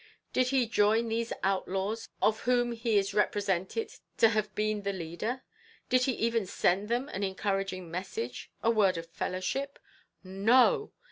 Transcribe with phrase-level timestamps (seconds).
[0.33, 5.43] Did he join these outlaws of whom he is represented to have been the leader?
[5.89, 9.77] Did he even send them an encouraging message a word of fellowship?
[10.23, 10.91] No!